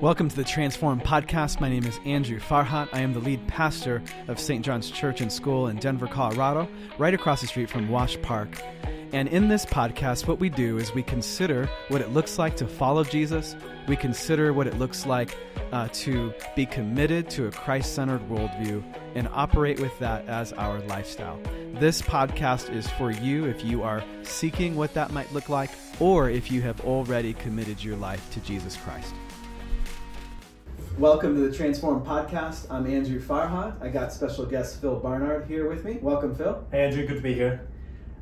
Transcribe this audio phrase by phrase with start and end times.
[0.00, 1.60] Welcome to the Transform Podcast.
[1.60, 2.88] My name is Andrew Farhat.
[2.92, 4.64] I am the lead pastor of St.
[4.64, 8.60] John's Church and School in Denver, Colorado, right across the street from Wash Park.
[9.14, 12.66] And in this podcast, what we do is we consider what it looks like to
[12.66, 13.54] follow Jesus.
[13.86, 15.36] We consider what it looks like
[15.70, 18.82] uh, to be committed to a Christ centered worldview
[19.14, 21.38] and operate with that as our lifestyle.
[21.74, 26.28] This podcast is for you if you are seeking what that might look like or
[26.28, 29.14] if you have already committed your life to Jesus Christ.
[30.98, 32.66] Welcome to the Transform Podcast.
[32.68, 33.80] I'm Andrew Farhat.
[33.80, 35.98] I got special guest Phil Barnard here with me.
[36.02, 36.66] Welcome, Phil.
[36.72, 37.06] Hey, Andrew.
[37.06, 37.68] Good to be here.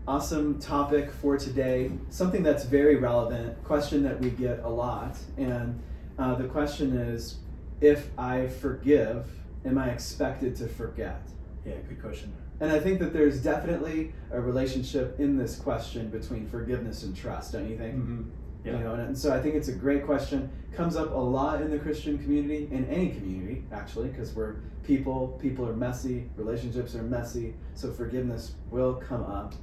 [0.07, 1.93] Awesome topic for today.
[2.11, 5.17] Something that's very relevant, question that we get a lot.
[5.37, 5.81] And
[6.19, 7.37] uh, the question is
[7.81, 9.29] if I forgive,
[9.65, 11.23] am I expected to forget?
[11.65, 12.33] Yeah, good question.
[12.59, 17.53] And I think that there's definitely a relationship in this question between forgiveness and trust,
[17.53, 17.95] don't you think?
[17.95, 18.23] Mm-hmm.
[18.65, 18.73] Yeah.
[18.73, 20.51] You know, and, and so I think it's a great question.
[20.75, 25.39] Comes up a lot in the Christian community, in any community actually, because we're people.
[25.41, 26.29] People are messy.
[26.37, 27.55] Relationships are messy.
[27.75, 29.55] So forgiveness will come up.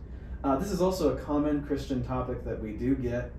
[0.44, 3.32] Uh, this is also a common Christian topic that we do get,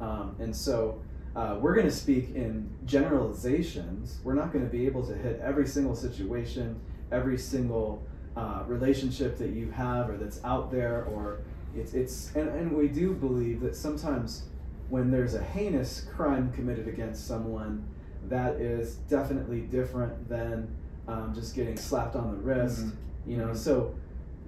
[0.00, 1.00] um, and so
[1.36, 4.18] uh, we're going to speak in generalizations.
[4.24, 6.80] We're not going to be able to hit every single situation,
[7.12, 8.02] every single
[8.36, 11.42] uh, relationship that you have or that's out there, or
[11.76, 14.44] it's it's and, and we do believe that sometimes
[14.88, 17.86] when there's a heinous crime committed against someone,
[18.28, 20.74] that is definitely different than
[21.06, 22.86] um, just getting slapped on the wrist.
[22.86, 23.30] Mm-hmm.
[23.30, 23.56] You know, mm-hmm.
[23.56, 23.94] so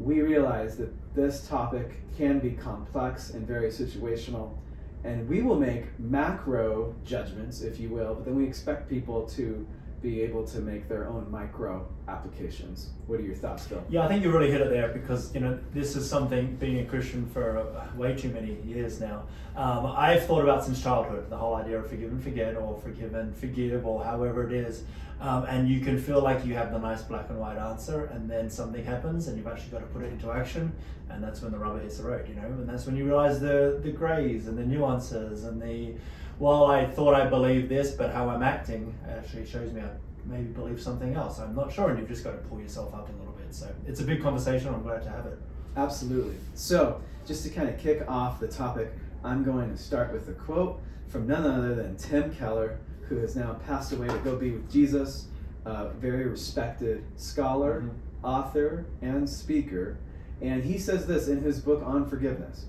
[0.00, 4.56] we realize that this topic can be complex and very situational,
[5.04, 9.66] and we will make macro judgments, if you will, but then we expect people to
[10.02, 12.90] be able to make their own micro applications.
[13.06, 13.84] What are your thoughts, Phil?
[13.88, 16.78] Yeah, I think you really hit it there because you know this is something being
[16.80, 19.24] a Christian for uh, way too many years now.
[19.56, 23.14] Um, I've thought about since childhood the whole idea of forgive and forget, or forgive
[23.14, 24.84] and forgive, or however it is.
[25.20, 28.30] Um, and you can feel like you have the nice black and white answer, and
[28.30, 30.72] then something happens, and you've actually got to put it into action,
[31.10, 32.46] and that's when the rubber hits the road, you know.
[32.46, 35.94] And that's when you realize the the grays and the nuances and the
[36.40, 39.90] well, I thought I believed this, but how I'm acting actually shows me I
[40.24, 41.38] maybe believe something else.
[41.38, 43.54] I'm not sure, and you've just got to pull yourself up a little bit.
[43.54, 44.68] So it's a big conversation.
[44.68, 45.38] I'm glad to have it.
[45.76, 46.36] Absolutely.
[46.54, 48.90] So, just to kind of kick off the topic,
[49.22, 53.36] I'm going to start with a quote from none other than Tim Keller, who has
[53.36, 55.26] now passed away to go be with Jesus,
[55.66, 58.24] a very respected scholar, mm-hmm.
[58.24, 59.98] author, and speaker.
[60.40, 62.64] And he says this in his book on forgiveness.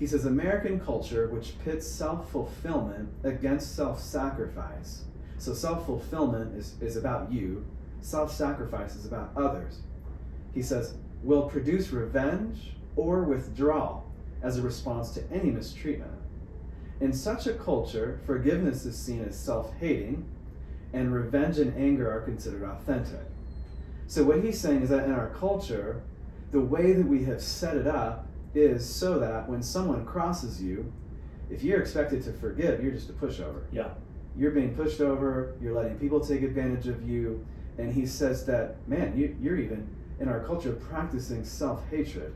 [0.00, 5.04] He says American culture, which pits self fulfillment against self sacrifice.
[5.36, 7.66] So self fulfillment is, is about you,
[8.00, 9.80] self sacrifice is about others.
[10.54, 14.10] He says, will produce revenge or withdrawal
[14.42, 16.18] as a response to any mistreatment.
[17.02, 20.26] In such a culture, forgiveness is seen as self hating,
[20.94, 23.26] and revenge and anger are considered authentic.
[24.06, 26.02] So, what he's saying is that in our culture,
[26.52, 30.92] the way that we have set it up is so that when someone crosses you,
[31.50, 33.62] if you're expected to forgive, you're just a pushover.
[33.72, 33.90] Yeah.
[34.36, 37.44] You're being pushed over, you're letting people take advantage of you.
[37.78, 39.88] And he says that, man, you, you're even
[40.20, 42.34] in our culture practicing self hatred.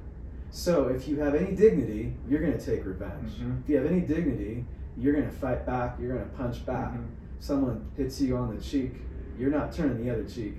[0.51, 3.33] So if you have any dignity, you're going to take revenge.
[3.33, 3.61] Mm-hmm.
[3.63, 4.65] If you have any dignity,
[4.97, 6.93] you're going to fight back, you're going to punch back.
[6.93, 7.07] Mm-hmm.
[7.41, 8.93] Someone hits you on the cheek,
[9.39, 10.55] you're not turning the other cheek,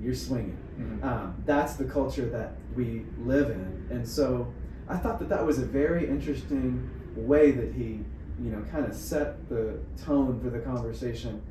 [0.00, 0.58] you're swinging.
[0.78, 1.04] Mm-hmm.
[1.06, 3.86] Um, that's the culture that we live in.
[3.90, 4.52] And so
[4.88, 8.00] I thought that that was a very interesting way that he,
[8.42, 11.42] you know, kind of set the tone for the conversation.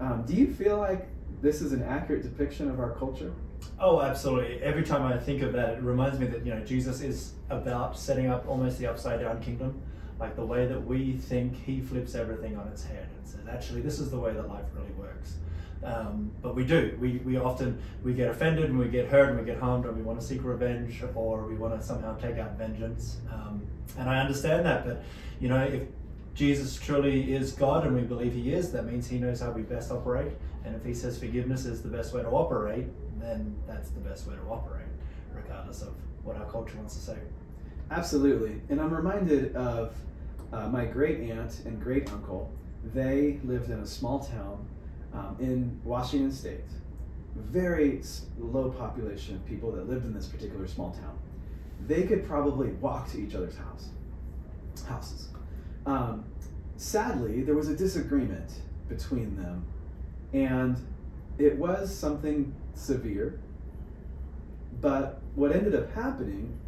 [0.00, 1.08] Um, do you feel like
[1.40, 3.32] this is an accurate depiction of our culture?
[3.78, 4.62] Oh, absolutely.
[4.62, 7.98] Every time I think of that, it reminds me that you know Jesus is about
[7.98, 9.80] setting up almost the upside down kingdom,
[10.18, 13.80] like the way that we think He flips everything on its head and says, actually,
[13.80, 15.36] this is the way that life really works.
[15.84, 16.96] Um, but we do.
[16.98, 19.94] We, we often we get offended and we get hurt and we get harmed and
[19.94, 23.18] we want to seek revenge or we want to somehow take out vengeance.
[23.30, 23.66] Um,
[23.98, 25.04] and I understand that, but
[25.40, 25.82] you know, if
[26.34, 29.62] Jesus truly is God and we believe He is, that means He knows how we
[29.62, 30.32] best operate.
[30.64, 32.86] And if He says forgiveness is the best way to operate,
[33.20, 34.86] then that's the best way to operate,
[35.34, 37.18] regardless of what our culture wants to say.
[37.90, 38.60] Absolutely.
[38.70, 39.94] And I'm reminded of
[40.52, 42.50] uh, my great aunt and great uncle.
[42.94, 44.66] They lived in a small town
[45.14, 46.64] um, in Washington State,
[47.36, 48.02] very
[48.38, 51.16] low population of people that lived in this particular small town.
[51.86, 53.88] They could probably walk to each other's house,
[54.88, 55.28] houses.
[55.86, 56.24] Um,
[56.76, 58.50] sadly, there was a disagreement
[58.88, 59.64] between them,
[60.32, 60.76] and
[61.38, 63.40] it was something severe.
[64.80, 66.58] But what ended up happening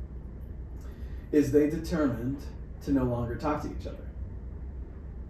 [1.32, 2.38] is they determined
[2.84, 3.96] to no longer talk to each other.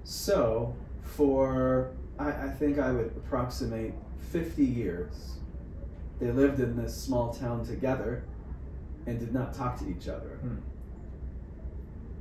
[0.04, 3.94] So, for I, I think I would approximate
[4.30, 5.36] 50 years.
[6.20, 8.24] They lived in this small town together
[9.06, 10.38] and did not talk to each other.
[10.40, 10.56] Hmm.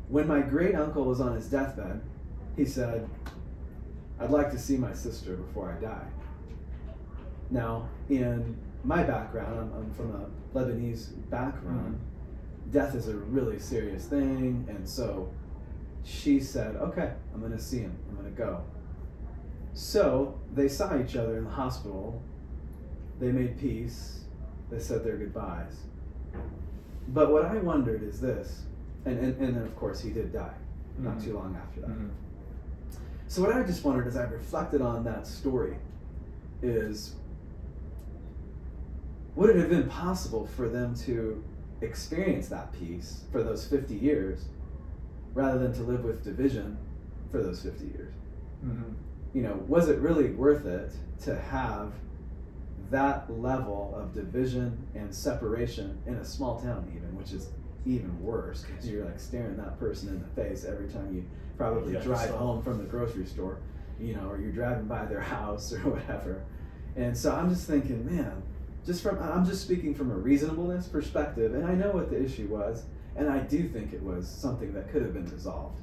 [0.10, 2.02] When my great uncle was on his deathbed,
[2.56, 3.10] he said,
[4.20, 6.08] I'd like to see my sister before I die.
[7.50, 12.00] Now, in my background, I'm, I'm from a Lebanese background,
[12.72, 15.32] death is a really serious thing, and so
[16.04, 18.64] she said, Okay, I'm gonna see him, I'm gonna go.
[19.76, 22.22] So they saw each other in the hospital,
[23.20, 24.22] they made peace,
[24.72, 25.76] they said their goodbyes.
[27.10, 28.64] But what I wondered is this,
[29.06, 30.54] and, and, and then of course he did die
[30.98, 31.24] not Mhm.
[31.26, 31.90] too long after that.
[31.90, 32.10] Mhm.
[33.28, 35.78] So what I just wondered as I reflected on that story
[36.62, 37.16] is
[39.36, 41.44] would it have been possible for them to
[41.82, 44.46] experience that peace for those 50 years
[45.34, 46.78] rather than to live with division
[47.30, 48.14] for those 50 years?
[48.66, 48.94] Mhm.
[49.36, 50.94] You know, was it really worth it
[51.24, 51.92] to have
[52.90, 57.50] that level of division and separation in a small town even, which is
[57.86, 61.26] even worse because you're like staring that person in the face every time you
[61.58, 63.58] probably Yeah, drive so- home from the grocery store,
[64.00, 66.42] you know, or you're driving by their house or whatever.
[66.96, 68.42] And so I'm just thinking, man,
[68.86, 72.48] just from I'm just speaking from a reasonableness perspective, and I know what the issue
[72.48, 72.84] was,
[73.18, 75.82] and I do think it was something that could have been resolved.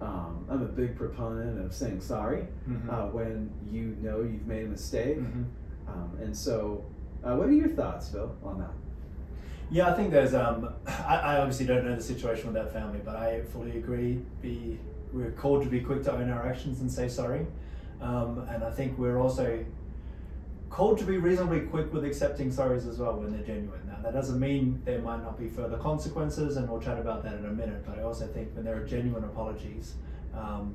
[0.00, 2.88] Um, I'm a big proponent of saying sorry Mhm.
[2.92, 5.18] uh, when you know you've made a mistake.
[5.18, 5.44] Mhm.
[5.88, 6.84] Um, and so,
[7.24, 8.72] uh, what are your thoughts, Phil, on that?
[9.70, 10.34] Yeah, I think there's.
[10.34, 14.22] Um, I, I obviously don't know the situation with that family, but I fully agree.
[14.42, 14.78] Be
[15.12, 17.46] we're called to be quick to own our actions and say sorry,
[18.02, 19.64] um, and I think we're also
[20.70, 23.80] called to be reasonably quick with accepting sorries as well when they're genuine.
[23.86, 27.34] Now that doesn't mean there might not be further consequences, and we'll chat about that
[27.34, 27.84] in a minute.
[27.86, 29.94] But I also think when there are genuine apologies,
[30.34, 30.74] um,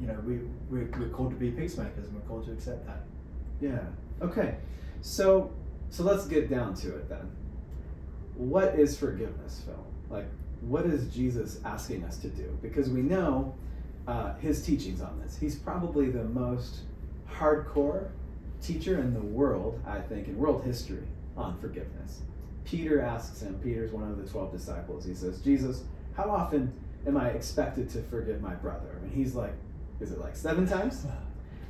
[0.00, 0.40] you know, we
[0.70, 3.02] we're, we're called to be peacemakers, and we're called to accept that.
[3.60, 3.80] Yeah.
[4.22, 4.56] Okay.
[5.02, 5.52] So,
[5.90, 7.30] so let's get down to it then.
[8.36, 9.84] What is forgiveness, Phil?
[10.08, 10.26] Like,
[10.60, 12.58] what is Jesus asking us to do?
[12.62, 13.54] Because we know
[14.06, 15.36] uh, his teachings on this.
[15.38, 16.80] He's probably the most
[17.30, 18.08] hardcore
[18.62, 21.04] teacher in the world, I think, in world history
[21.36, 22.22] on forgiveness.
[22.64, 25.84] Peter asks him, Peter's one of the 12 disciples, he says, Jesus,
[26.14, 26.72] how often
[27.06, 28.98] am I expected to forgive my brother?
[29.02, 29.54] And he's like,
[30.00, 31.06] is it like seven times?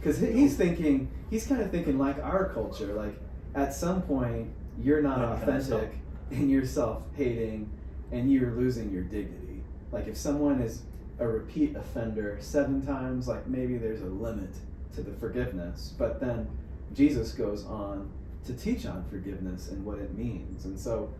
[0.01, 3.21] Because he's thinking, he's kind of thinking like our culture, like
[3.55, 4.49] at some point
[4.79, 5.93] you're not authentic
[6.31, 7.71] and you're self hating
[8.11, 9.63] and you're losing your dignity.
[9.93, 10.85] Like if someone is
[11.19, 14.55] a repeat offender seven times, like maybe there's a limit
[14.95, 15.93] to the forgiveness.
[15.99, 16.49] But then
[16.95, 18.11] Jesus goes on
[18.45, 20.65] to teach on forgiveness and what it means.
[20.65, 21.13] And so,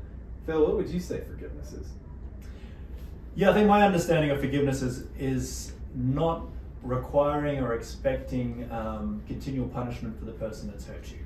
[0.47, 1.89] Phil, what would you say forgiveness is?
[3.35, 6.43] Yeah, I think my understanding of forgiveness is is not
[6.83, 11.19] requiring or expecting um, continual punishment for the person that's hurt you.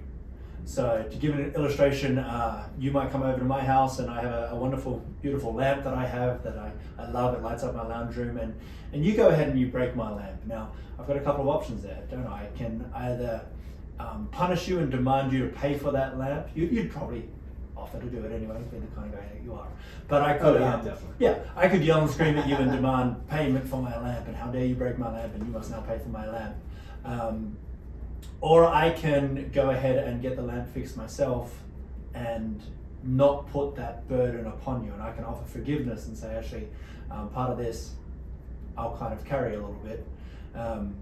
[0.66, 4.22] So, to give an illustration, uh, you might come over to my house and I
[4.22, 7.34] have a, a wonderful, beautiful lamp that I have that I, I love.
[7.34, 8.54] It lights up my lounge room, and,
[8.92, 10.40] and you go ahead and you break my lamp.
[10.46, 12.44] Now, I've got a couple of options there, don't I?
[12.44, 13.44] I can either
[13.98, 16.48] um, punish you and demand you to pay for that lamp.
[16.54, 17.28] You, you'd probably
[17.76, 19.66] offer to do it anyway, being the kind of guy that you are.
[20.08, 21.16] But I could, Oh, yeah, um, definitely.
[21.18, 24.36] yeah, I could yell and scream at you and demand payment for my lamp, and
[24.36, 26.56] how dare you break my lamp, and you must now pay for my lamp.
[27.04, 27.56] Um,
[28.40, 31.54] or I can go ahead and get the lamp fixed myself
[32.14, 32.62] and
[33.02, 36.68] not put that burden upon you, and I can offer forgiveness and say, actually,
[37.10, 37.92] um, part of this
[38.76, 40.06] I'll kind of carry a little bit.
[40.54, 40.94] Um,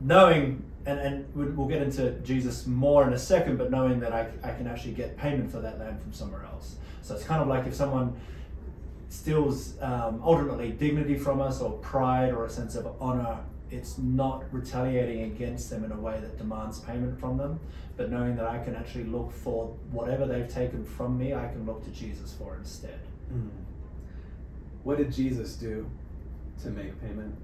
[0.00, 4.28] knowing, and, and we'll get into Jesus more in a second, but knowing that I,
[4.42, 6.76] I can actually get payment for that land from somewhere else.
[7.02, 8.18] So it's kind of like if someone
[9.08, 13.38] steals um, ultimately dignity from us or pride or a sense of honor,
[13.70, 17.60] it's not retaliating against them in a way that demands payment from them,
[17.96, 21.66] but knowing that I can actually look for whatever they've taken from me, I can
[21.66, 23.00] look to Jesus for instead.
[24.84, 25.90] What did Jesus do
[26.62, 27.34] to make payment?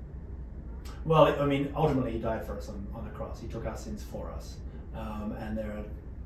[1.05, 3.41] Well, I mean, ultimately, he died for us on, on the cross.
[3.41, 4.57] He took our sins for us,
[4.95, 5.85] um, and there are,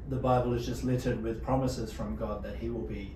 [0.09, 3.15] the Bible is just littered with promises from God that He will be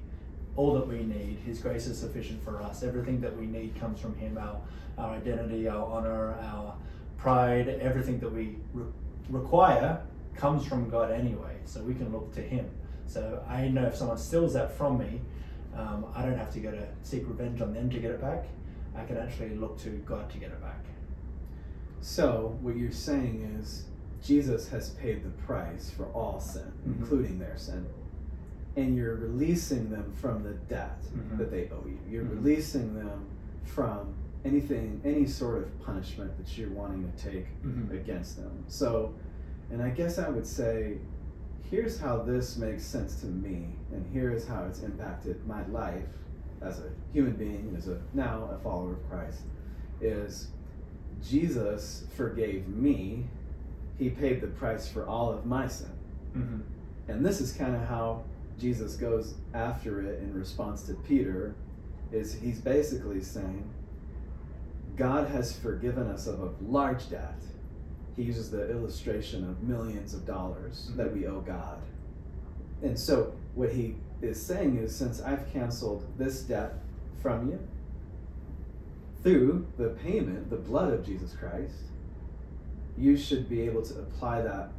[0.56, 1.38] all that we need.
[1.46, 2.82] His grace is sufficient for us.
[2.82, 4.38] Everything that we need comes from Him.
[4.38, 4.60] Our
[4.98, 6.74] our identity, our honor, our
[7.16, 8.84] pride, everything that we re-
[9.30, 10.02] require
[10.36, 11.56] comes from God anyway.
[11.64, 12.68] So we can look to Him.
[13.06, 15.20] So I know if someone steals that from me,
[15.76, 18.44] um, I don't have to go to seek revenge on them to get it back.
[18.94, 20.84] I can actually look to God to get it back.
[22.02, 23.86] So, what you're saying is
[24.22, 26.98] Jesus has paid the price for all sin, Mhm.
[26.98, 27.86] including their sin.
[28.76, 31.38] And you're releasing them from the debt Mhm.
[31.38, 31.98] that they owe you.
[32.10, 32.30] You're Mhm.
[32.42, 33.26] releasing them
[33.62, 37.92] from anything, any sort of punishment that you're wanting to take Mhm.
[37.92, 38.64] against them.
[38.66, 39.14] So,
[39.70, 40.98] and I guess I would say,
[41.60, 46.18] here's how this makes sense to me, and here's how it's impacted my life
[46.60, 49.42] as a human being, as a now a follower of Christ,
[50.00, 50.50] is
[51.28, 53.24] Jesus forgave me.
[53.98, 55.90] He paid the price for all of my sin.
[56.34, 56.60] Mhm.
[57.08, 58.24] And this is kind of how
[58.58, 61.54] Jesus goes after it in response to Peter
[62.10, 63.64] is he's basically saying
[64.96, 67.40] God has forgiven us of a large debt.
[68.14, 70.96] He uses the illustration of millions of dollars Mhm.
[70.96, 71.78] that we owe God.
[72.82, 76.74] And so what he is saying is since I've canceled this debt
[77.20, 77.58] from you
[79.22, 81.74] through the payment, the blood of Jesus Christ,
[82.98, 84.70] you should be able to apply that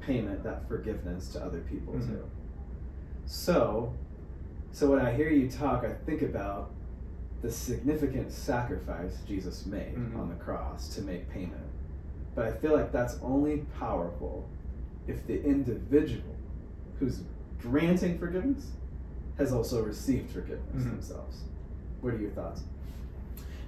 [0.00, 2.06] payment, that forgiveness to other people Mhm.
[2.06, 2.24] too.
[3.24, 3.92] So,
[4.72, 6.70] so when I hear you talk, I think about
[7.42, 10.16] the significant sacrifice Jesus made Mhm.
[10.18, 11.62] on the cross to make payment.
[12.34, 14.48] But I feel like that's only powerful
[15.06, 16.34] if the individual
[16.98, 17.22] who's
[17.60, 18.72] granting forgiveness
[19.38, 20.90] has also received forgiveness Mhm.
[20.92, 21.44] themselves.
[22.00, 22.64] What are your thoughts?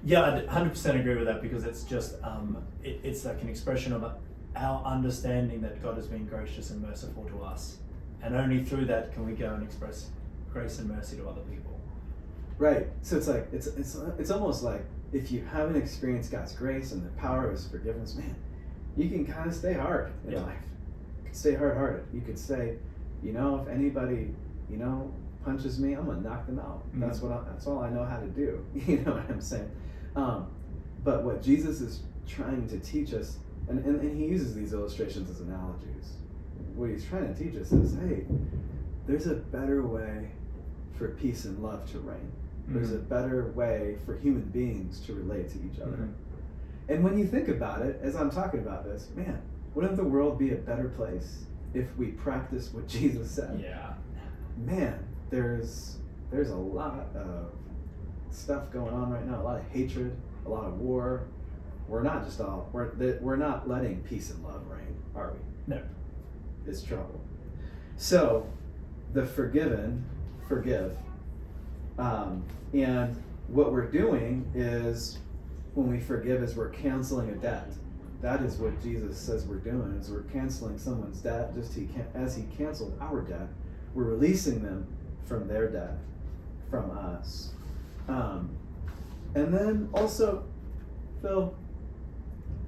[0.05, 3.93] Yeah, I 100% agree with that because it's just, um, it, it's like an expression
[3.93, 4.05] of
[4.57, 7.79] our understanding that God has been gracious and merciful to us.
[8.23, 10.11] And only through that can we go and express
[10.53, 11.79] grace and mercy to other people.
[12.59, 12.89] Right.
[13.03, 17.05] So it's like it's it's it's almost like if you haven't experienced God's grace and
[17.05, 18.35] the power of His forgiveness, man,
[18.97, 20.41] you can kind of stay hard in Yeah.
[20.41, 20.59] life.
[21.31, 22.07] Stay hard-hearted.
[22.13, 22.79] You could say,
[23.23, 24.35] you know, if anybody,
[24.69, 25.13] you know,
[25.45, 26.83] punches me, I'm gonna knock them out.
[26.95, 27.01] Mhm.
[27.01, 28.65] That's what I, that's all I know how to do.
[28.75, 29.71] You know what I'm saying?
[30.17, 30.47] Um,
[31.05, 35.31] but what Jesus is trying to teach us, and, and, and he uses these illustrations
[35.31, 36.15] as analogies.
[36.75, 38.25] What he's trying to teach us is, hey,
[39.07, 40.31] there's a better way
[40.93, 42.33] for peace and love to reign.
[42.69, 43.09] There's a Mhm.
[43.09, 45.97] better way for human beings to relate to each other.
[45.97, 46.13] Mhm.
[46.89, 49.39] And when you think about it, as I'm talking about this, man,
[49.75, 53.61] wouldn't the world be a better place if we practice what Jesus said?
[53.63, 53.95] Yeah.
[54.67, 54.99] Man,
[55.31, 55.97] there's
[56.31, 57.53] there's a lot of
[58.31, 60.17] stuff going on right now, a lot of hatred,
[60.47, 61.25] a lot of war.
[61.89, 65.75] We're not just all we're we're not letting peace and love reign, are we?
[65.75, 65.83] No.
[66.67, 67.21] It's trouble.
[67.97, 68.47] So,
[69.15, 70.05] the forgiven
[70.47, 70.97] forgive.
[71.99, 75.19] Um, and what we're doing is
[75.75, 77.73] when we forgive is we're canceling a debt.
[78.21, 82.07] That is what Jesus says we're doing is we're canceling someone's debt just he can
[82.15, 83.49] as he canceled our debt.
[83.95, 84.87] We're releasing them
[85.29, 85.99] from their death
[86.71, 87.51] from us.
[88.09, 88.51] Um,
[89.35, 90.45] and then also,
[91.23, 91.55] Phil,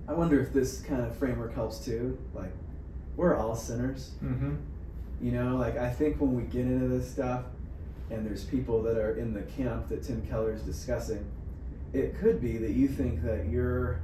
[0.08, 2.18] I wonder if this kind of framework helps too.
[2.34, 2.52] Like,
[3.16, 4.12] we're all sinners.
[4.22, 4.56] Mm-hmm.
[5.22, 7.44] You know, like I think when we get into this stuff
[8.10, 11.24] and there's people that are in the camp that Tim Keller is discussing,
[11.92, 14.00] it could be that you think that you're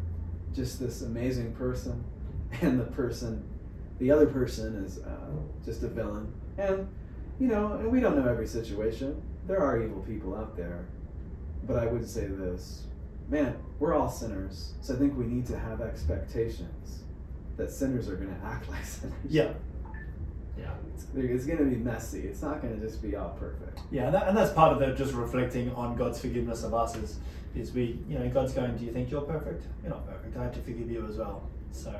[0.55, 2.05] just this amazing person
[2.61, 3.49] and the person,
[3.99, 5.31] the other person is uh,
[5.65, 6.33] just a villain.
[6.59, 6.89] And,
[7.39, 9.21] you know, and we don't know every situation.
[9.47, 10.87] There are evil people out there.
[11.65, 12.87] But I would say this
[13.29, 14.75] man, we're all sinners.
[14.81, 17.03] So I think we need to have expectations
[17.57, 19.15] that sinners are going to act like sinners.
[19.29, 19.53] Yeah.
[20.59, 20.71] Yeah.
[20.95, 22.21] It's, it's going to be messy.
[22.21, 23.81] It's not going to just be all perfect.
[23.91, 26.97] Yeah, and, that, and that's part of it, just reflecting on God's forgiveness of us
[26.97, 27.19] is,
[27.55, 29.65] is we, you know, God's going, do you think you're perfect?
[29.83, 30.37] You're not perfect.
[30.37, 31.49] I have to forgive you as well.
[31.73, 31.95] So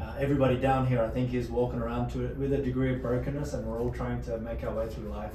[0.00, 3.02] uh, everybody down here, I think, is walking around to it with a degree of
[3.02, 5.32] brokenness, and we're all trying to make our way through life.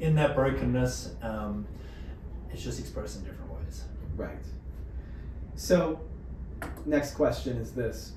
[0.00, 1.66] In that brokenness, um,
[2.50, 3.84] it's just expressed in different ways.
[4.16, 4.38] Right.
[5.54, 6.00] So,
[6.86, 8.12] next question is this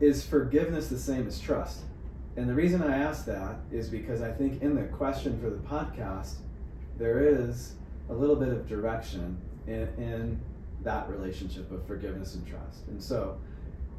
[0.00, 1.80] Is forgiveness the same as trust?
[2.36, 5.58] And the reason I ask that is because I think in the question for the
[5.58, 6.36] podcast,
[6.96, 7.74] there is
[8.08, 9.36] a little bit of direction
[9.66, 10.40] in, in
[10.82, 12.86] that relationship of forgiveness and trust.
[12.88, 13.38] And so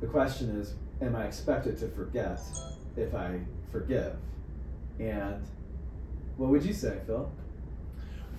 [0.04, 2.40] the question is Am I expected to forget
[2.98, 3.40] if I
[3.72, 4.16] forgive?
[5.00, 5.42] And
[6.38, 7.32] what would you say, Phil?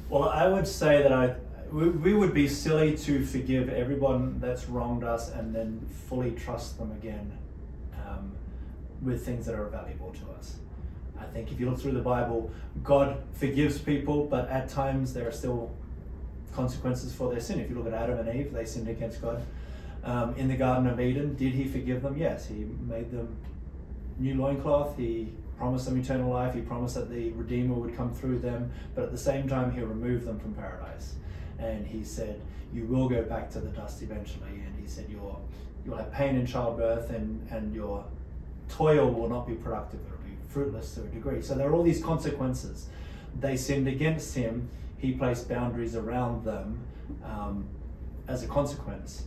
[0.08, 1.34] Well, I would say that I
[1.72, 6.92] we, would be silly to forgive everyone that's wronged us and then fully trust them
[6.92, 7.36] again
[8.06, 8.32] um,
[9.02, 10.56] with things that are valuable to us.
[11.18, 12.52] I think if you look through the Bible,
[12.84, 15.72] God forgives people, but at times there are still
[16.54, 17.58] consequences for their sin.
[17.58, 19.44] If you look at Adam and Eve, they sinned against God.
[20.04, 22.16] Um, in the Garden of Eden, did he forgive them?
[22.16, 22.46] Yes.
[22.46, 23.36] He made them
[24.18, 24.96] new loincloth.
[24.98, 26.54] He promised them eternal life.
[26.54, 28.70] He promised that the Redeemer would come through them.
[28.94, 31.14] But at the same time, he removed them from paradise.
[31.58, 32.40] And he said,
[32.72, 34.60] You will go back to the dust eventually.
[34.66, 35.40] And he said, You'll,
[35.86, 38.04] you'll have pain in childbirth, and, and your
[38.68, 40.00] toil will not be productive.
[40.06, 41.40] It'll be fruitless to a degree.
[41.40, 42.88] So there are all these consequences.
[43.40, 44.68] They sinned against him.
[44.98, 46.80] He placed boundaries around them.
[47.24, 47.68] Um,
[48.26, 49.24] as a consequence,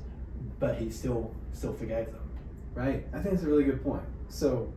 [0.59, 2.29] but he still still forgave them.
[2.73, 3.05] Right.
[3.13, 4.03] I think that's a really good point.
[4.29, 4.71] So,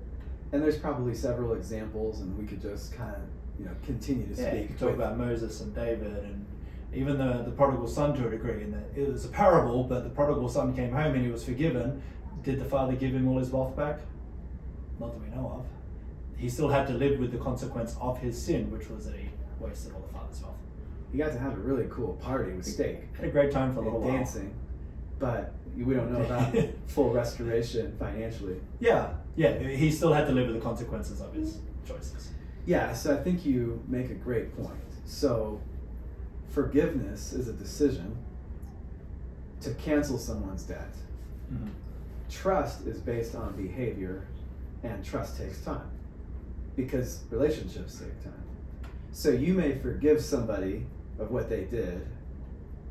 [0.52, 3.20] and there's probably several examples, and we could just kind of,
[3.58, 4.68] you know, continue to Yeah, you speak.
[4.68, 6.46] could talk about Moses and David and
[6.94, 10.02] even the, the prodigal son to a degree, in that it was a parable, but
[10.02, 12.02] the prodigal son came home and he was forgiven.
[12.42, 14.00] Did the father give him all his wealth back?
[14.98, 15.66] Not that we know of.
[16.38, 19.28] He still had to live with the consequence of his sin, which was that he
[19.60, 20.54] wasted all the father's wealth.
[21.12, 23.80] You got to have a really cool party with steak Had a great time for
[23.80, 24.26] a little and while.
[25.20, 26.52] But we don't know about
[26.86, 28.56] full restoration financially.
[28.80, 32.30] Yeah, yeah, he still had to live with the consequences of his choices.
[32.66, 34.74] Yeah, so I think you make a great point.
[35.04, 35.60] So,
[36.48, 38.16] forgiveness is a decision
[39.60, 40.94] to cancel someone's debt.
[41.52, 41.68] Mhm.
[42.28, 44.24] Trust is based on behavior,
[44.82, 45.90] and trust takes time
[46.76, 48.32] because relationships take time.
[49.12, 50.86] So, you may forgive somebody
[51.18, 52.06] of what they did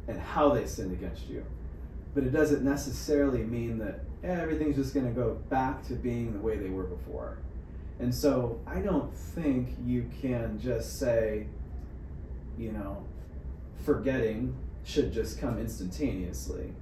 [0.08, 1.44] and how they sinned against you,
[2.14, 6.34] but it doesn't necessarily mean that eh, everything's just going to go back to being
[6.34, 7.38] the way they were before.
[8.00, 11.48] And so I don't think you can just say,
[12.58, 13.04] you know,
[13.84, 16.74] forgetting should just come instantaneously.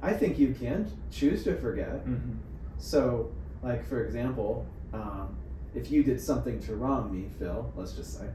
[0.00, 2.06] I think you can choose to forget.
[2.06, 2.36] Mhm.
[2.78, 3.30] So,
[3.62, 5.36] like, for example, um,
[5.74, 8.28] if you did something to wrong me, Phil, let's just say,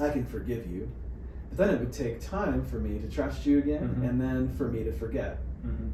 [0.00, 0.90] I can forgive you.
[1.48, 4.08] But then it would take time for me to trust you again Mhm.
[4.10, 5.38] and then for me to forget.
[5.64, 5.90] Mhm.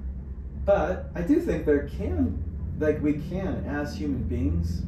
[0.65, 2.39] But I do think there can,
[2.79, 4.83] like, we can, as human beings,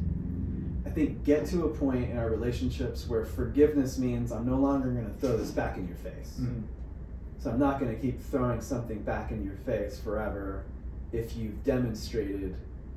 [0.85, 4.89] I think, get to a point in our relationships where forgiveness means I'm no longer
[4.91, 6.39] going to throw this back in your face.
[6.41, 6.63] Mhm.
[7.39, 10.63] So I'm not going to keep throwing something back in your face forever
[11.11, 12.55] if you've demonstrated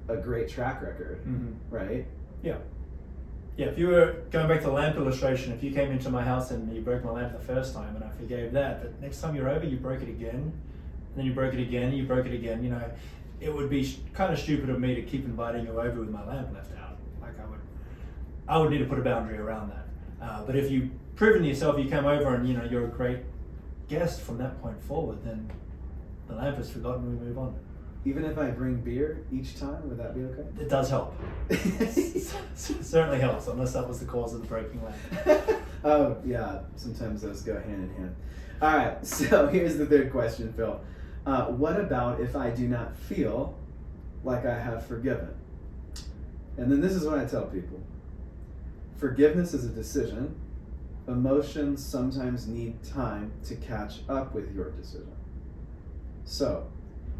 [0.08, 1.54] a great track record, Mhm.
[1.70, 2.06] right?
[2.42, 2.58] Yeah.
[3.58, 6.22] Yeah, if you were going back to the lamp illustration, if you came into my
[6.22, 9.20] house and you broke my lamp the first time and I forgave that, but next
[9.20, 12.24] time you're over, you broke it again, and then you broke it again, you broke
[12.24, 12.88] it again, you know,
[13.40, 16.08] it would be sh- kind of stupid of me to keep inviting you over with
[16.08, 16.98] my lamp left out.
[17.20, 17.58] Like I would,
[18.46, 20.24] I would need to put a boundary around that.
[20.24, 23.18] Uh, but if you've proven yourself, you came over and you know you're a great
[23.88, 25.50] guest from that point forward, then
[26.28, 27.18] the lamp is forgotten.
[27.18, 27.59] We move on.
[28.04, 30.48] Even if I bring beer each time, would that be okay?
[30.61, 31.14] It does help.
[32.61, 35.40] It certainly helps, unless that was the cause of the breaking leg.
[35.84, 38.16] oh yeah, sometimes those go hand in hand.
[38.61, 40.80] All right, so here's the third question, Phil.
[41.26, 43.56] Uh, what about if I do not feel
[44.24, 45.28] like I have forgiven?
[46.56, 47.80] And then this is what I tell people:
[48.96, 50.34] forgiveness is a decision.
[51.06, 55.16] Emotions sometimes need time to catch up with your decision.
[56.24, 56.66] So,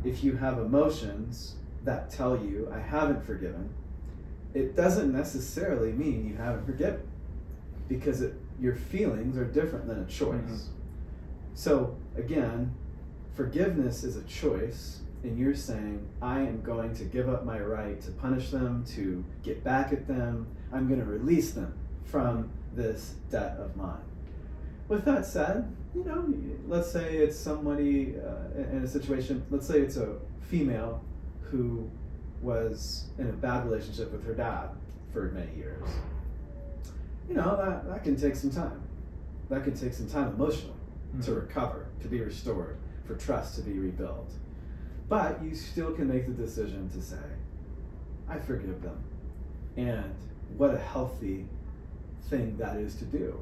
[0.05, 3.71] if you have emotions that tell you I haven't forgiven,
[4.55, 7.03] it doesn't necessarily mean you haven't forgiven
[7.89, 10.39] because it, your feelings are different than a choice.
[10.39, 10.69] Mhm.
[11.55, 12.75] So, again,
[13.35, 18.01] forgiveness is a choice, and you're saying, I am going to give up my right
[18.03, 20.47] to punish them, to get back at them.
[20.73, 21.73] I'm going to release them
[22.05, 24.03] from this debt of mine.
[24.87, 26.25] With that said, you know,
[26.69, 31.03] let's say it's somebody uh, in a situation, let's say it's a female
[31.43, 31.91] who
[32.41, 34.69] was in a bad relationship with her dad
[35.13, 35.89] for many years.
[37.29, 38.81] You know, that, that can take some time.
[39.49, 40.75] That can take some time emotionally
[41.23, 41.37] to Mhm.
[41.37, 44.31] recover, to be restored, for trust to be rebuilt.
[45.09, 47.17] But you still can make the decision to say,
[48.29, 48.99] I forgive them.
[49.77, 50.15] And
[50.57, 51.47] what a healthy
[52.25, 53.39] thing that is to do.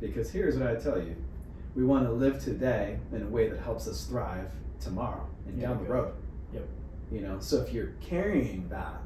[0.00, 1.14] Because here's what I tell you
[1.74, 5.68] we want to live today in a way that helps us thrive tomorrow and Yeah,
[5.68, 6.12] down the road.
[6.52, 6.68] Yep.
[7.10, 9.00] You know, so if you're carrying that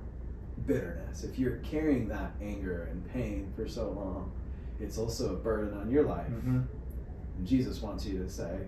[0.67, 4.33] bitterness, if you're carrying that anger and pain for so long,
[4.81, 6.29] it's also a burden on your life.
[6.31, 6.65] Mhm.
[7.39, 8.67] And Jesus wants you to say,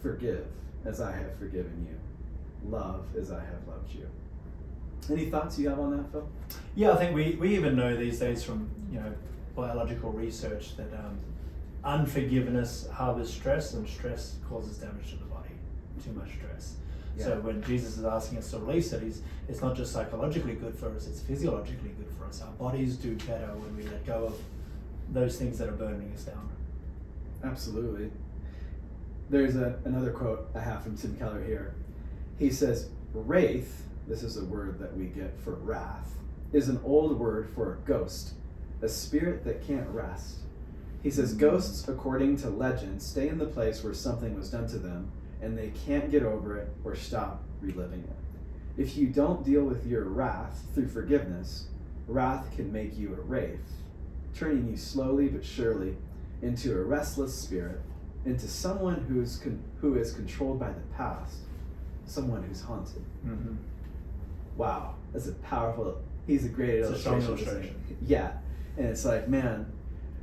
[0.00, 0.46] Forgive
[0.84, 4.06] as I have forgiven you, love as I have loved you.
[5.10, 6.28] Any thoughts you have on that, Phil?
[6.74, 9.12] Yeah, I think we, we even know these days from you know
[9.56, 11.18] biological research that um,
[11.84, 15.50] unforgiveness harbors stress, and stress causes damage to the body.
[16.04, 16.76] Too much stress.
[17.16, 17.24] Yeah.
[17.24, 20.74] So when Jesus is asking us to release it, he's, it's not just psychologically good
[20.74, 22.42] for us; it's physiologically good for us.
[22.42, 24.40] Our bodies do better when we let go of
[25.12, 26.48] those things that are burning us down.
[27.44, 28.10] Absolutely.
[29.30, 31.74] There's a, another quote I have from Tim Keller here.
[32.38, 36.14] He says, Wraith, this is a word that we get for wrath,
[36.52, 38.32] is an old word for a ghost,
[38.82, 40.38] a spirit that can't rest.
[41.04, 44.78] He says, Ghosts, according to legend, stay in the place where something was done to
[44.78, 48.80] them, and they can't get over it or stop reliving it.
[48.82, 51.66] If you don't deal with your wrath through forgiveness,
[52.08, 53.60] wrath can make you a wraith,
[54.34, 55.96] turning you slowly but surely
[56.42, 57.80] into a restless spirit
[58.24, 61.36] into someone who's con- who is controlled by the past,
[62.06, 63.04] someone who's haunted.
[63.26, 63.54] Mm-hmm.
[64.56, 65.98] Wow, that's a powerful.
[66.26, 67.48] He's a great It's a strong illustration.
[67.48, 67.96] isn't illustration.
[68.06, 68.32] Yeah,
[68.78, 69.66] and it's like, man,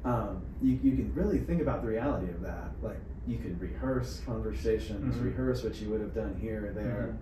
[0.03, 2.71] um, you you can really think about the reality of that.
[2.81, 5.23] Like, you could rehearse conversations, Mhm.
[5.25, 7.15] rehearse what you would have done here or there.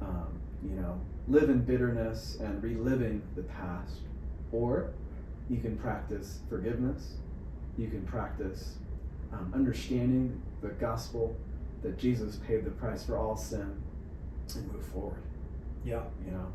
[0.00, 0.04] Mm-hmm.
[0.04, 0.26] Um,
[0.62, 4.00] you know, live in bitterness and reliving the past,
[4.52, 4.90] or
[5.48, 7.16] you can practice forgiveness.
[7.76, 8.76] You can practice
[9.32, 11.36] um, understanding the gospel
[11.82, 13.80] that Jesus paid the price for all sin
[14.56, 15.22] and move forward.
[15.84, 16.02] Yeah.
[16.24, 16.46] You know.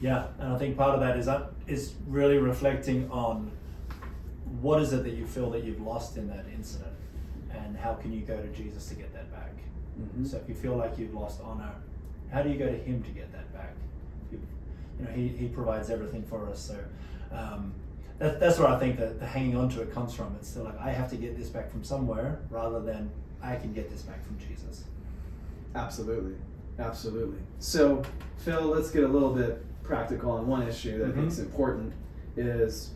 [0.00, 3.50] Yeah, and I think part of that is that is really reflecting on
[4.60, 6.92] what is it that you feel that you've lost in that incident,
[7.50, 9.52] and how can you go to Jesus to get that back.
[10.00, 10.26] Mhm.
[10.26, 11.72] So if you feel like you've lost honor,
[12.30, 13.74] how do you go to Him to get that back?
[14.32, 14.40] You,
[14.98, 16.58] you know, He, he provides everything for us.
[16.60, 16.76] So
[17.32, 17.72] um,
[18.18, 20.34] that, that's where I think that the hanging on to it comes from.
[20.38, 23.10] It's still like I have to get this back from somewhere, rather than
[23.42, 24.84] I can get this back from Jesus.
[25.74, 26.34] Absolutely.
[26.78, 27.38] Absolutely.
[27.60, 28.02] So,
[28.38, 31.44] Phil, let's get a little bit practical on one issue that I think is Mhm.
[31.44, 31.92] important
[32.36, 32.90] is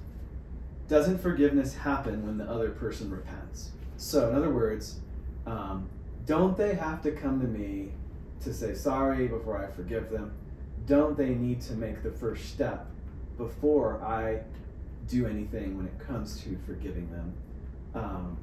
[0.89, 3.71] doesn't forgiveness happen when the other person repents?
[3.97, 5.01] So, in other words,
[5.47, 5.89] um,
[6.27, 7.93] don't they have to come to me
[8.41, 10.33] to say sorry before I forgive them?
[10.87, 12.87] Don't they need to make the first step
[13.37, 14.41] before I
[15.07, 17.35] do anything when it comes to forgiving them?
[17.95, 18.39] Um,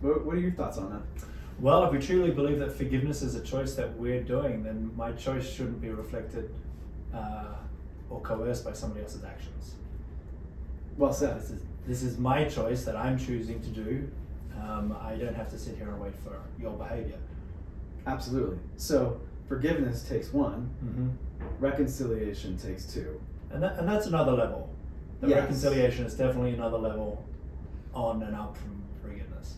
[0.00, 1.24] what, what are your thoughts on that?
[1.60, 5.12] Well, if we truly believe that forgiveness is a choice that we're doing, then my
[5.12, 6.52] choice shouldn't be reflected
[7.14, 7.54] uh,
[8.10, 9.76] or coerced by somebody else's actions.
[10.96, 11.40] Well said.
[11.40, 14.08] This is this is my choice that I'm choosing to do.
[14.58, 17.18] Um, I don't have to sit here and wait for your behavior.
[18.06, 18.58] Absolutely.
[18.76, 21.08] So forgiveness takes one, Mm-hmm.
[21.60, 23.20] reconciliation takes two.
[23.50, 24.70] And that, and that's another level.
[25.20, 25.40] The Yes.
[25.40, 27.22] reconciliation is definitely another level
[27.92, 29.56] on and up from forgiveness.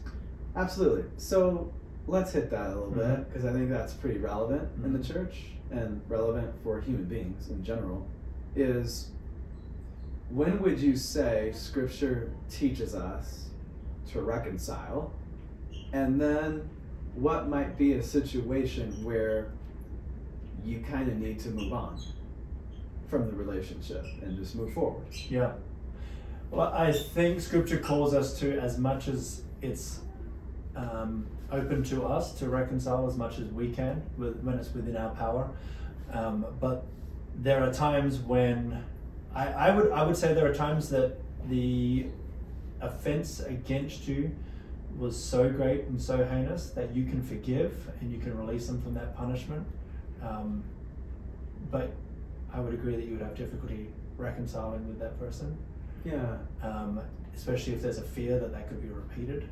[0.57, 1.05] Absolutely.
[1.19, 1.73] So
[2.09, 3.25] let's hit that a little bit Mhm.
[3.29, 5.05] because I think that's pretty relevant in the Mhm.
[5.13, 8.07] church and relevant for human beings in general.
[8.57, 9.11] Is
[10.31, 13.47] when would you say Scripture teaches us
[14.13, 15.13] to reconcile?
[15.93, 16.69] And then
[17.15, 19.53] what might be a situation where
[20.65, 21.99] you kind of need to move on
[23.09, 25.07] from the relationship and just move forward?
[25.29, 25.53] Yeah.
[26.51, 30.01] Well, I think Scripture calls us to, as much as it's
[30.75, 34.97] um, open to us, to reconcile as much as we can with, when it's within
[34.97, 35.51] our power.
[36.13, 36.85] Um, but
[37.37, 38.85] there are times when
[39.37, 41.19] I, I would I would say there are times that
[41.49, 42.07] the
[42.81, 44.35] offense against you
[44.97, 48.81] was so great and so heinous that you can forgive and you can release them
[48.81, 49.67] from that punishment.
[50.23, 50.65] Um,
[51.71, 51.93] but
[52.53, 55.55] I would agree that you would have difficulty reconciling with that person,
[56.05, 57.01] Yeah, um,
[57.35, 59.47] especially if there's a fear that that could be repeated.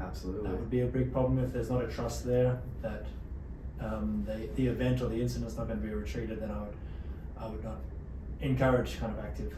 [0.00, 0.48] absolutely.
[0.50, 3.06] That would be a big problem if there's not a trust there that
[3.80, 6.40] um, the, the event or the incident's not going to be retreated.
[6.40, 6.76] Then I would
[7.40, 7.78] I would not
[8.40, 9.54] encourage kind of active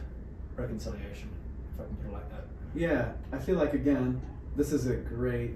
[0.55, 1.29] reconciliation,
[1.73, 2.45] if I can put it like that.
[2.75, 4.21] Yeah, I feel like again,
[4.55, 5.51] this is a great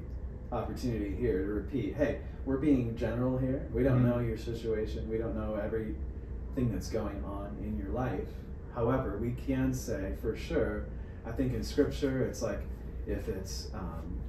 [0.51, 1.95] opportunity here to repeat.
[1.95, 3.67] Hey, we're being general here.
[3.73, 4.05] We don't Mhm.
[4.09, 5.09] know your situation.
[5.09, 8.29] We don't know everything that's going on in your life.
[8.73, 10.85] However, we can say for sure.
[11.25, 12.61] I think in Scripture, it's like
[13.07, 14.19] if it's um,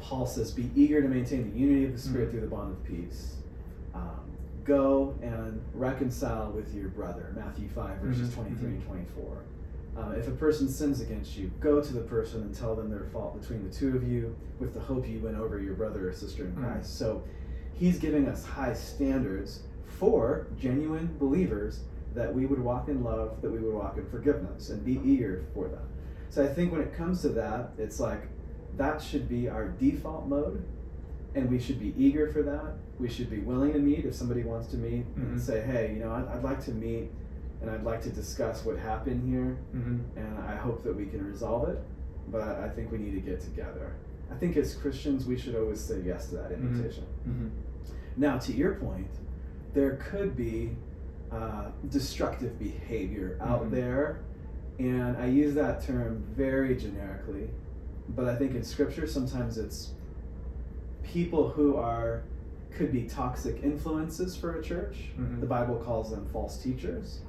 [0.00, 2.30] Paul says, "Be eager to maintain the unity of the Spirit Mhm.
[2.30, 3.36] through the bond of peace."
[4.70, 7.32] Um, go and reconcile with your brother.
[7.36, 8.74] Matthew five verses Mhm, twenty-three mhm.
[8.74, 9.42] and twenty-four.
[9.96, 13.04] Uh, if a person sins against you, go to the person and tell them their
[13.04, 16.12] fault between the two of you with the hope you win over your brother or
[16.12, 16.62] sister in Mm.
[16.62, 16.96] Christ.
[16.98, 17.22] So
[17.72, 21.80] he's giving us high standards for genuine believers
[22.14, 25.44] that we would walk in love, that we would walk in forgiveness, and be eager
[25.54, 25.84] for that.
[26.30, 28.28] So I think when it comes to that, it's like
[28.76, 30.62] that should be our default mode,
[31.34, 32.74] and we should be eager for that.
[32.98, 35.32] We should be willing to meet if somebody wants to meet Mhm.
[35.32, 37.10] and say, hey, you know, I'd, I'd like to meet
[37.60, 40.18] and I'd like to discuss what happened here Mm-hmm.
[40.18, 41.80] and I hope that we can resolve it.
[42.30, 43.92] But I think we need to get together.
[44.30, 46.60] I think as Christians, we should always say yes to that Mhm.
[46.60, 47.04] invitation.
[47.28, 47.48] Mm-hmm.
[48.16, 49.08] Now, to your point,
[49.74, 50.76] there could be
[51.30, 53.70] uh, destructive behavior out Mhm.
[53.70, 54.20] there,
[54.78, 57.50] and I use that term very generically,
[58.08, 59.92] but I think in Scripture sometimes it's
[61.12, 62.22] people who are
[62.70, 65.10] could be toxic influences for a church.
[65.18, 65.40] Mhm.
[65.40, 67.20] The Bible calls them false teachers.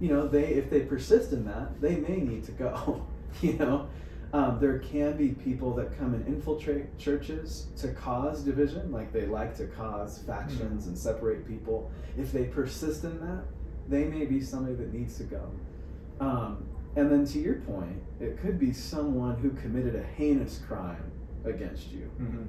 [0.00, 3.02] You know, they if they persist in that, they may need to go.
[3.42, 3.86] you know,
[4.32, 9.26] um, there can be people that come and infiltrate churches to cause division, like they
[9.26, 11.90] like to cause factions and separate people.
[12.16, 13.44] If they persist in that,
[13.88, 15.50] they may be somebody that needs to go.
[16.20, 16.64] Um,
[16.96, 21.10] and then to your point, it could be someone who committed a heinous crime
[21.44, 22.10] against you.
[22.20, 22.42] Mm-hmm.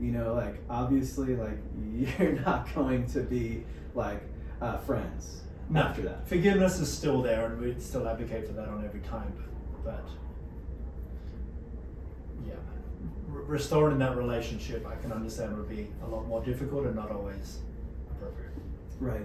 [0.00, 1.58] You know, like obviously, like
[2.18, 4.22] you're not going to be like
[4.60, 6.28] uh, friends No, after that.
[6.28, 9.32] Forgiveness is still there, and we'd still advocate for that on every time.
[9.84, 10.04] But
[12.46, 12.54] yeah,
[13.32, 17.10] R- restoring that relationship, I can understand would be a lot more difficult and not
[17.10, 17.58] always
[18.10, 18.52] appropriate.
[19.00, 19.20] Right.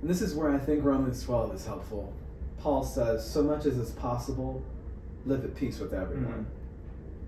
[0.00, 2.12] And this is where I think Romans 12 is helpful.
[2.58, 4.62] Paul says, so much as is possible,
[5.26, 6.46] live at peace with everyone.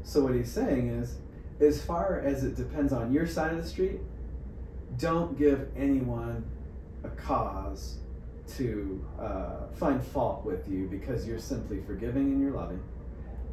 [0.05, 1.17] So what he's saying is,
[1.61, 4.01] as far as it depends on your side of the street,
[4.99, 6.45] don't give anyone
[7.05, 7.99] a cause
[8.57, 12.81] to uh, find fault with you because you're simply forgiving and you're loving.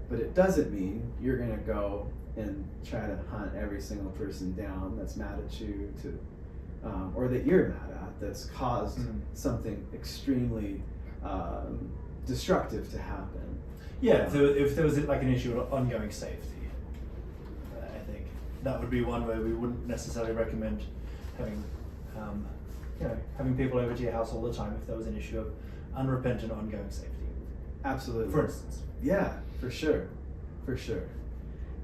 [0.09, 4.53] But it doesn't mean you're going to go and try to hunt every single person
[4.53, 6.19] down that's mad at you to,
[6.87, 9.21] um, or that you're mad at that's caused Mhm.
[9.33, 10.81] something extremely
[11.23, 11.89] um,
[12.25, 13.57] destructive to happen.
[14.01, 16.62] Yeah, if there, if there was like an issue of ongoing safety,
[18.63, 20.81] that would be one where we wouldn't necessarily recommend
[21.37, 21.63] having,
[22.17, 22.45] um,
[22.99, 25.17] you know, having people over to your house all the time if there was an
[25.17, 25.47] issue of
[25.95, 27.09] unrepentant ongoing safety,
[27.83, 28.31] Absolutely.
[28.31, 28.79] for instance.
[29.01, 30.07] Yeah, for sure,
[30.65, 31.03] for sure.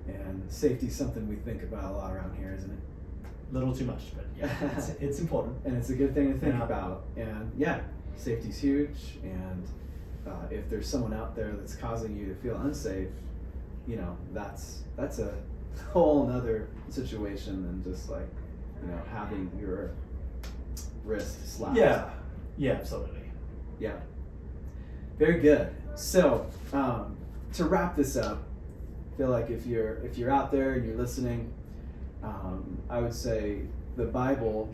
[0.08, 2.80] And safety's something we think about a lot around here, isn't it?
[3.54, 5.58] Little too much, but yeah, it's, it's important.
[5.66, 6.64] And it's a good thing to think Yeah.
[6.64, 7.04] about.
[7.18, 7.82] And yeah,
[8.16, 9.18] safety's huge.
[9.24, 9.68] And
[10.28, 13.10] uh, if there's someone out there that's causing you to feel unsafe,
[13.88, 15.34] you know, that's that's a
[15.92, 18.28] whole nother situation than just like,
[18.82, 19.92] you know, having your
[21.04, 21.78] wrist slapped.
[21.78, 22.10] Yeah,
[22.58, 23.22] yeah, absolutely.
[23.80, 23.98] Yeah.
[25.18, 25.74] Very good.
[25.96, 27.18] So, um,
[27.54, 28.44] to wrap this up,
[29.14, 31.52] I feel like if you're if you're out there and you're listening,
[32.24, 33.62] um, I would say
[33.98, 34.70] the Bible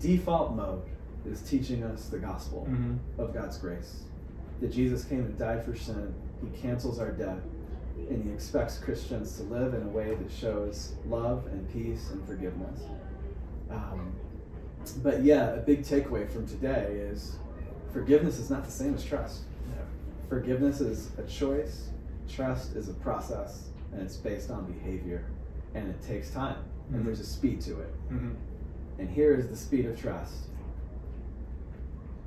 [0.00, 0.82] default mode
[1.26, 2.98] is teaching us the gospel Mhm.
[3.18, 4.02] of God's grace.
[4.60, 6.14] That Jesus came and died for sin.
[6.42, 7.38] He cancels our debt,
[7.96, 12.26] and he expects Christians to live in a way that shows love and peace and
[12.26, 12.80] forgiveness.
[13.70, 14.14] Um,
[15.02, 17.36] but yeah, a big takeaway from today is
[17.92, 19.42] forgiveness is not the same as trust.
[20.28, 21.90] Forgiveness is a choice,
[22.28, 25.24] trust is a process, and it's based on behavior,
[25.74, 26.58] and it takes time,
[26.92, 27.04] and Mhm.
[27.04, 27.94] there's a speed to it.
[28.10, 28.30] Mm-hmm.
[28.98, 30.48] And here is the speed of trust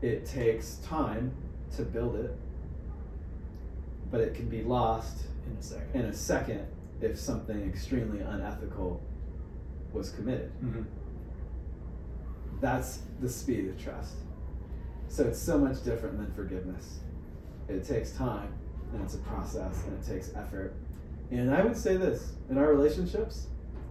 [0.01, 1.31] it takes time
[1.75, 2.35] to build it,
[4.11, 6.01] but it can be lost In a second.
[6.01, 6.67] in a second
[7.01, 9.01] if something extremely unethical
[9.93, 10.51] was committed.
[10.63, 10.81] mm-hmm.
[12.59, 14.15] That's the speed of trust.
[15.09, 16.99] So it's so much different than forgiveness.
[17.69, 18.51] It takes time
[18.93, 20.73] and it's a process and it takes effort.
[21.31, 23.47] And I would say this in our relationships,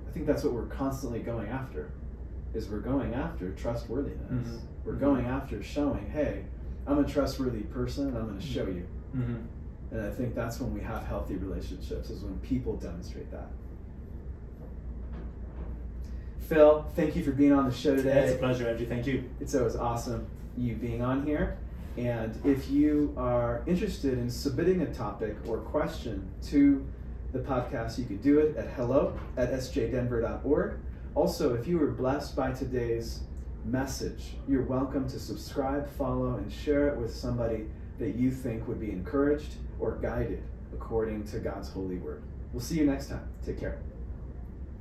[0.09, 1.91] I think that's what we're constantly going after.
[2.55, 4.49] Is we're going after trustworthiness.
[4.49, 4.61] Mhm.
[4.85, 5.01] We're Mhm.
[5.01, 6.45] going after showing, hey,
[6.87, 8.87] I'm a trustworthy person and I'm going to show you.
[9.15, 9.35] Mm-hmm.
[9.91, 13.49] And I think that's when we have healthy relationships, is when people demonstrate that.
[16.41, 18.25] Phil, thank you for being on the show today.
[18.25, 18.87] It's a pleasure, Andrew.
[18.87, 19.29] Thank you.
[19.41, 21.59] It's always awesome you being on here.
[21.97, 26.87] And if you are interested in submitting a topic or question to
[27.33, 30.79] the podcast, you could do it at hello at sjddenver.org.
[31.15, 33.21] Also, if you were blessed by today's
[33.65, 37.67] message, you're welcome to subscribe, follow, and share it with somebody
[37.99, 42.23] that you think would be encouraged or guided according to God's holy word.
[42.53, 43.29] We'll see you next time.
[43.45, 43.79] Take care.